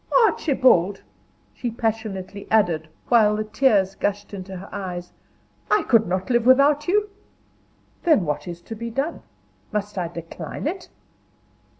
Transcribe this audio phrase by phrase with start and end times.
[0.25, 1.03] Archibald,"
[1.53, 5.11] she passionately added, while the tears gushed into her eyes.
[5.69, 7.07] "I could not live without you."
[8.01, 9.21] "Then what is to be done?
[9.71, 10.89] Must I decline it?"